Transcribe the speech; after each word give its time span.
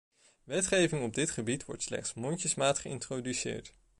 Wetgeving 0.43 1.03
op 1.03 1.13
dit 1.13 1.31
gebied 1.31 1.65
wordt 1.65 1.83
slechts 1.83 2.13
mondjesmaat 2.13 2.79
geïntroduceerd. 2.79 3.73